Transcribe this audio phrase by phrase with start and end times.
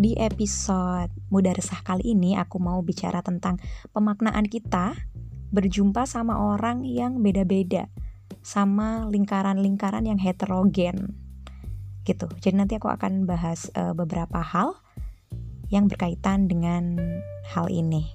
[0.00, 3.60] Di episode Mudah Resah kali ini aku mau bicara tentang
[3.92, 4.96] pemaknaan kita
[5.52, 7.84] berjumpa sama orang yang beda-beda
[8.40, 11.20] sama lingkaran-lingkaran yang heterogen
[12.08, 12.32] gitu.
[12.40, 14.80] Jadi nanti aku akan bahas uh, beberapa hal
[15.68, 16.96] yang berkaitan dengan
[17.52, 18.08] hal ini.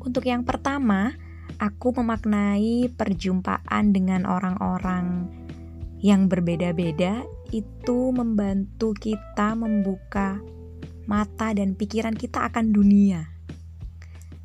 [0.00, 1.12] Untuk yang pertama,
[1.60, 5.28] aku memaknai perjumpaan dengan orang-orang
[6.00, 10.38] yang berbeda-beda itu membantu kita membuka
[11.06, 13.30] mata dan pikiran kita akan dunia.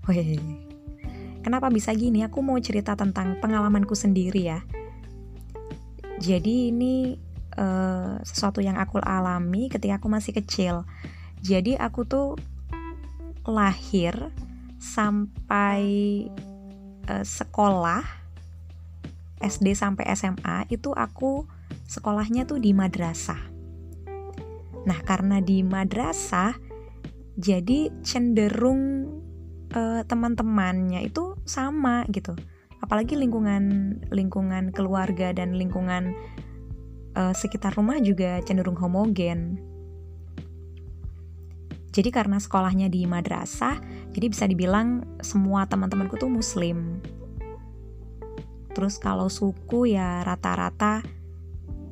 [0.05, 0.38] Wih,
[1.42, 2.22] kenapa bisa gini?
[2.26, 4.59] Aku mau cerita tentang pengalamanku sendiri ya.
[6.22, 7.18] Jadi ini
[7.58, 10.86] uh, sesuatu yang aku alami ketika aku masih kecil.
[11.42, 12.38] Jadi aku tuh
[13.42, 14.14] lahir
[14.78, 15.81] sampai
[17.09, 18.06] uh, sekolah
[19.42, 21.50] SD sampai SMA itu aku
[21.85, 23.39] sekolahnya tuh di madrasah.
[24.81, 26.58] Nah, karena di madrasah
[27.38, 29.08] jadi cenderung
[29.73, 32.36] uh, teman-temannya itu sama gitu.
[32.81, 36.17] Apalagi lingkungan lingkungan keluarga dan lingkungan
[37.16, 39.61] uh, sekitar rumah juga cenderung homogen.
[41.91, 43.75] Jadi karena sekolahnya di madrasah,
[44.16, 47.03] jadi bisa dibilang semua teman-temanku tuh muslim.
[48.72, 51.03] Terus kalau suku ya rata-rata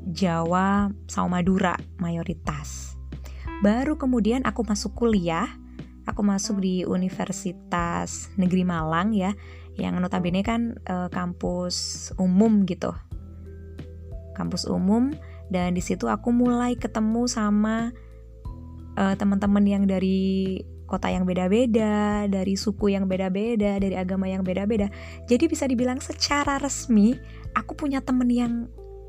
[0.10, 2.98] Jawa sama Madura mayoritas.
[3.62, 5.46] Baru kemudian aku masuk kuliah,
[6.10, 9.38] aku masuk di Universitas Negeri Malang ya,
[9.78, 12.90] yang notabene kan e, kampus umum gitu.
[14.34, 15.14] Kampus umum
[15.54, 17.94] dan di situ aku mulai ketemu sama
[18.98, 20.58] e, teman-teman yang dari
[20.90, 24.90] kota yang beda-beda, dari suku yang beda-beda, dari agama yang beda-beda.
[25.30, 27.14] Jadi bisa dibilang secara resmi
[27.54, 28.54] aku punya temen yang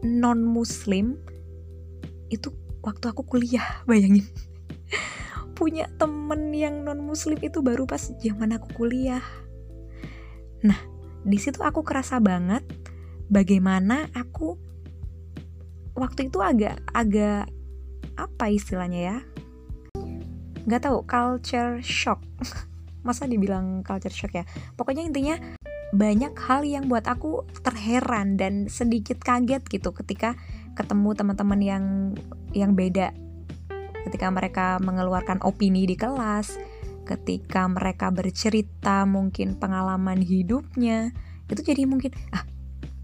[0.01, 1.21] non muslim
[2.33, 4.27] itu waktu aku kuliah bayangin.
[5.53, 9.23] Punya temen yang non muslim itu baru pas zaman aku kuliah.
[10.65, 10.81] Nah
[11.21, 12.65] di situ aku kerasa banget
[13.29, 14.57] bagaimana aku
[15.93, 17.53] waktu itu agak agak
[18.17, 19.19] apa istilahnya ya?
[20.65, 22.25] Nggak tahu culture shock.
[23.07, 24.45] Masa dibilang culture shock ya?
[24.77, 25.37] Pokoknya intinya
[25.91, 30.39] banyak hal yang buat aku terheran dan sedikit kaget gitu ketika
[30.79, 31.85] ketemu teman-teman yang
[32.55, 33.11] yang beda.
[34.07, 36.57] Ketika mereka mengeluarkan opini di kelas
[37.11, 41.11] ketika mereka bercerita mungkin pengalaman hidupnya
[41.51, 42.47] itu jadi mungkin ah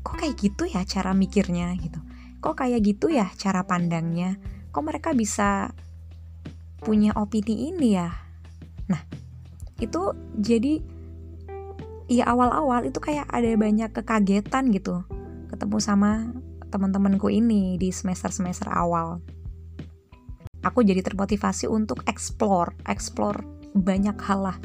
[0.06, 1.74] kok kayak gitu ya cara mikirnya?
[1.82, 1.98] gitu.
[2.38, 4.38] Kok kayak gitu ya cara pandangnya?
[4.70, 5.74] Kok mereka bisa
[6.78, 8.14] punya opini ini ya?
[8.86, 9.02] Nah
[9.82, 10.78] itu jadi
[12.06, 15.02] ya awal-awal itu kayak ada banyak kekagetan gitu
[15.50, 16.30] ketemu sama
[16.68, 19.22] teman-temanku ini di semester-semester awal.
[20.66, 23.38] Aku jadi termotivasi untuk explore, explore
[23.72, 24.58] banyak hal lah.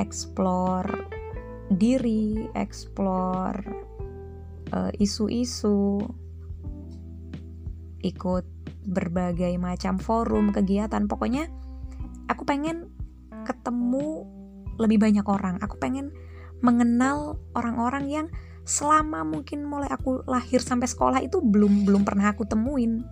[0.00, 0.88] Explore
[1.68, 3.60] diri, explore
[4.72, 6.00] uh, isu-isu,
[8.00, 8.44] ikut
[8.88, 11.04] berbagai macam forum, kegiatan.
[11.04, 11.52] Pokoknya
[12.32, 12.88] aku pengen
[13.44, 14.24] ketemu
[14.80, 15.60] lebih banyak orang.
[15.60, 16.16] Aku pengen
[16.60, 18.26] mengenal orang-orang yang
[18.66, 23.06] selama mungkin mulai aku lahir sampai sekolah itu belum belum pernah aku temuin.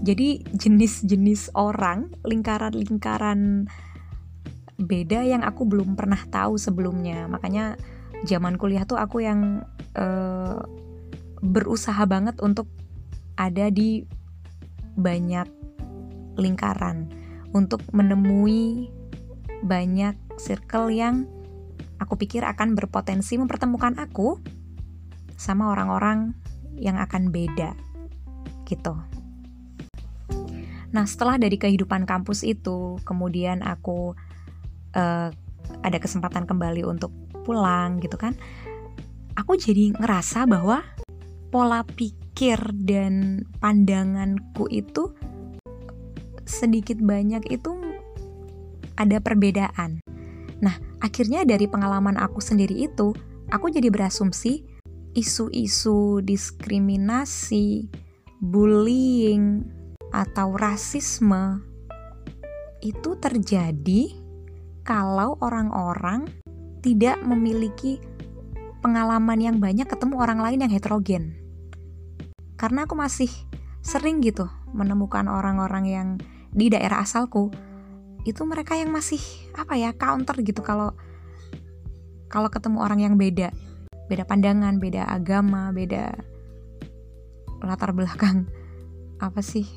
[0.00, 3.68] Jadi jenis-jenis orang, lingkaran-lingkaran
[4.80, 7.28] beda yang aku belum pernah tahu sebelumnya.
[7.28, 7.76] Makanya
[8.24, 10.64] zaman kuliah tuh aku yang uh,
[11.44, 12.68] berusaha banget untuk
[13.36, 14.04] ada di
[14.96, 15.48] banyak
[16.36, 17.08] lingkaran
[17.52, 18.88] untuk menemui
[19.60, 21.28] banyak circle yang
[22.00, 24.40] aku pikir akan berpotensi mempertemukan aku
[25.36, 26.32] sama orang-orang
[26.80, 27.76] yang akan beda
[28.64, 28.96] gitu.
[30.90, 34.18] Nah, setelah dari kehidupan kampus itu, kemudian aku
[34.96, 35.28] uh,
[35.86, 37.14] ada kesempatan kembali untuk
[37.46, 38.34] pulang gitu kan.
[39.38, 40.82] Aku jadi ngerasa bahwa
[41.54, 45.14] pola pikir dan pandanganku itu
[46.42, 47.70] sedikit banyak itu
[48.98, 50.02] ada perbedaan.
[50.58, 53.12] Nah, akhirnya dari pengalaman aku sendiri itu,
[53.50, 54.64] aku jadi berasumsi
[55.16, 57.90] isu-isu diskriminasi,
[58.38, 59.66] bullying,
[60.10, 61.62] atau rasisme
[62.82, 64.16] itu terjadi
[64.82, 66.26] kalau orang-orang
[66.80, 68.00] tidak memiliki
[68.80, 71.36] pengalaman yang banyak ketemu orang lain yang heterogen.
[72.56, 73.28] Karena aku masih
[73.80, 76.08] sering gitu menemukan orang-orang yang
[76.50, 77.52] di daerah asalku
[78.28, 79.20] itu mereka yang masih
[79.56, 80.92] apa ya counter gitu kalau
[82.28, 83.50] kalau ketemu orang yang beda
[84.10, 86.12] beda pandangan beda agama beda
[87.64, 88.48] latar belakang
[89.20, 89.68] apa sih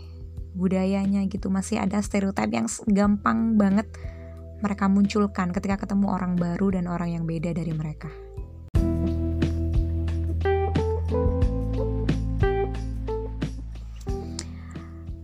[0.54, 3.90] budayanya gitu masih ada stereotip yang gampang banget
[4.64, 8.08] mereka munculkan ketika ketemu orang baru dan orang yang beda dari mereka.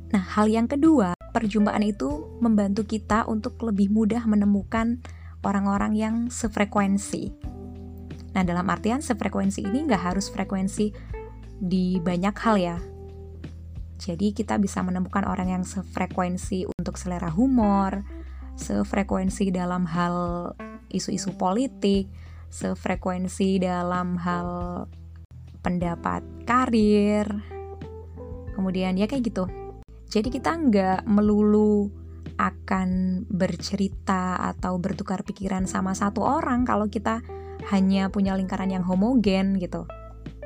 [0.09, 5.01] Nah, hal yang kedua, perjumpaan itu membantu kita untuk lebih mudah menemukan
[5.43, 7.31] orang-orang yang sefrekuensi.
[8.35, 10.93] Nah, dalam artian sefrekuensi ini nggak harus frekuensi
[11.59, 12.77] di banyak hal ya.
[13.99, 18.07] Jadi kita bisa menemukan orang yang sefrekuensi untuk selera humor,
[18.55, 20.15] sefrekuensi dalam hal
[20.87, 22.07] isu-isu politik,
[22.47, 24.47] sefrekuensi dalam hal
[25.59, 27.27] pendapat karir,
[28.55, 29.45] kemudian ya kayak gitu.
[30.09, 31.93] Jadi kita nggak melulu
[32.39, 37.21] akan bercerita atau bertukar pikiran sama satu orang kalau kita
[37.69, 39.85] hanya punya lingkaran yang homogen gitu.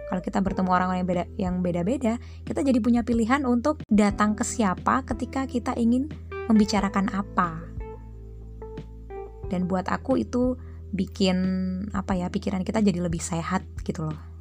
[0.10, 4.44] Kalau kita bertemu orang yang beda yang beda-beda, kita jadi punya pilihan untuk datang ke
[4.44, 6.12] siapa ketika kita ingin
[6.52, 7.64] membicarakan apa.
[9.48, 10.60] Dan buat aku itu
[10.94, 11.38] bikin
[11.96, 14.33] apa ya pikiran kita jadi lebih sehat gitu loh.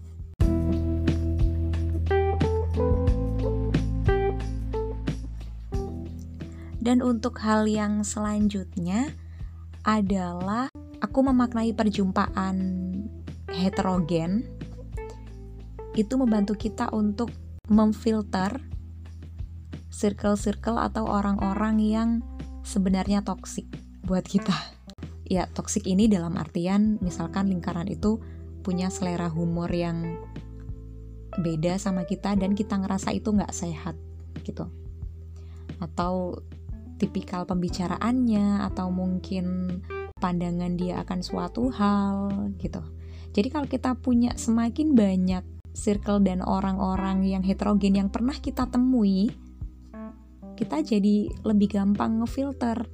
[6.83, 9.15] Dan untuk hal yang selanjutnya
[9.87, 10.67] adalah
[10.99, 12.59] aku memaknai perjumpaan
[13.55, 14.43] heterogen
[15.95, 17.31] itu membantu kita untuk
[17.71, 18.59] memfilter
[19.95, 22.11] circle-circle atau orang-orang yang
[22.67, 23.71] sebenarnya toksik
[24.03, 24.55] buat kita.
[25.29, 28.19] Ya, toksik ini dalam artian misalkan lingkaran itu
[28.67, 30.19] punya selera humor yang
[31.39, 33.95] beda sama kita dan kita ngerasa itu nggak sehat
[34.43, 34.67] gitu.
[35.79, 36.43] Atau
[37.03, 39.79] tipikal pembicaraannya atau mungkin
[40.23, 42.31] pandangan dia akan suatu hal
[42.63, 42.79] gitu.
[43.35, 45.43] Jadi kalau kita punya semakin banyak
[45.75, 49.35] circle dan orang-orang yang heterogen yang pernah kita temui,
[50.55, 52.87] kita jadi lebih gampang ngefilter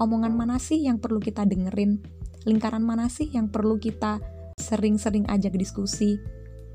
[0.00, 2.02] omongan mana sih yang perlu kita dengerin,
[2.48, 4.18] lingkaran mana sih yang perlu kita
[4.58, 6.18] sering-sering ajak diskusi,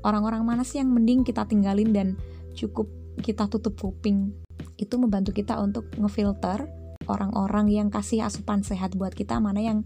[0.06, 2.08] orang-orang mana sih yang mending kita tinggalin dan
[2.54, 2.88] cukup
[3.18, 4.32] kita tutup kuping.
[4.78, 6.77] Itu membantu kita untuk ngefilter
[7.08, 9.78] orang-orang yang kasih asupan sehat buat kita mana yang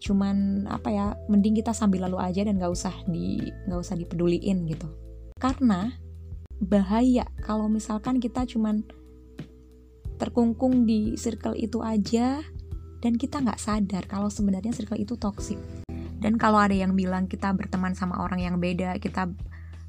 [0.00, 4.64] cuman apa ya mending kita sambil lalu aja dan nggak usah di nggak usah dipeduliin
[4.66, 4.88] gitu.
[5.36, 5.92] Karena
[6.60, 8.84] bahaya kalau misalkan kita cuman
[10.16, 12.44] terkungkung di circle itu aja
[13.00, 15.56] dan kita nggak sadar kalau sebenarnya circle itu toksik
[16.20, 19.32] dan kalau ada yang bilang kita berteman sama orang yang beda kita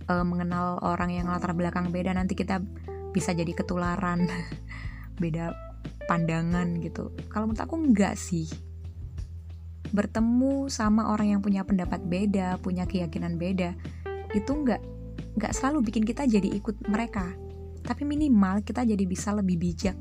[0.08, 2.64] uh, mengenal orang yang latar belakang beda nanti kita
[3.12, 4.26] bisa jadi ketularan.
[5.22, 5.54] Beda
[6.12, 7.16] pandangan gitu.
[7.32, 8.52] Kalau menurut aku enggak sih.
[9.96, 13.72] Bertemu sama orang yang punya pendapat beda punya keyakinan beda
[14.36, 14.84] itu enggak
[15.40, 17.32] nggak selalu bikin kita jadi ikut mereka.
[17.88, 19.96] Tapi minimal kita jadi bisa lebih bijak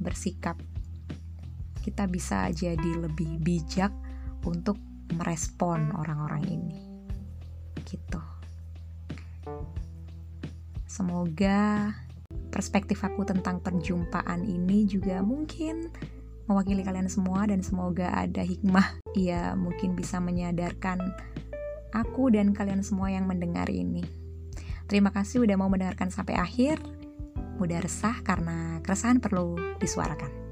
[0.00, 0.56] bersikap.
[1.84, 3.92] Kita bisa jadi lebih bijak
[4.48, 4.80] untuk
[5.20, 6.80] merespon orang-orang ini.
[7.84, 8.20] Gitu.
[10.88, 11.92] Semoga
[12.56, 15.92] perspektif aku tentang perjumpaan ini juga mungkin
[16.48, 20.96] mewakili kalian semua dan semoga ada hikmah ya mungkin bisa menyadarkan
[21.92, 24.00] aku dan kalian semua yang mendengar ini.
[24.88, 26.80] Terima kasih udah mau mendengarkan sampai akhir.
[27.60, 30.45] Mudah resah karena keresahan perlu disuarakan.